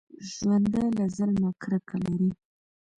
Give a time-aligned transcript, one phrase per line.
[0.31, 2.29] ژوندي له ظلمه کرکه لري